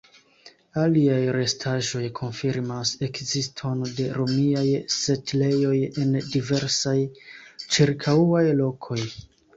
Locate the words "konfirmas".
2.19-2.93